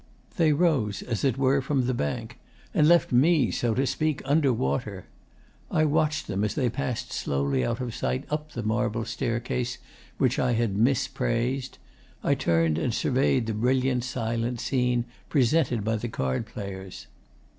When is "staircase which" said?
9.05-10.39